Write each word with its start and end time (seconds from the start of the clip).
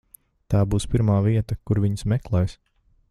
Tā 0.53 0.61
būs 0.71 0.87
pirmā 0.93 1.17
vieta, 1.27 1.59
kur 1.69 1.83
viņus 1.85 2.07
meklēs. 2.15 2.57